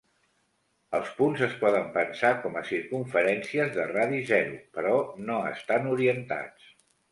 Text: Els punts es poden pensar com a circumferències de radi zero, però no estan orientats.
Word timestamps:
Els 0.99 1.11
punts 1.19 1.43
es 1.47 1.53
poden 1.63 1.91
pensar 1.97 2.31
com 2.45 2.57
a 2.63 2.63
circumferències 2.71 3.71
de 3.77 3.87
radi 3.93 4.23
zero, 4.33 4.59
però 4.81 4.97
no 5.31 5.39
estan 5.55 5.89
orientats. 5.95 6.77